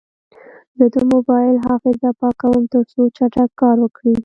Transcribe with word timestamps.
زه 0.77 0.85
د 0.93 0.95
موبایل 1.11 1.55
حافظه 1.67 2.09
پاکوم، 2.21 2.63
ترڅو 2.73 3.01
چټک 3.17 3.49
کار 3.61 3.75
وکړي. 3.81 4.13